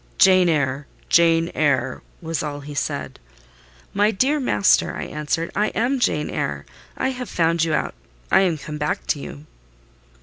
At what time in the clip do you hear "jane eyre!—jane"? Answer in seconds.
0.17-1.51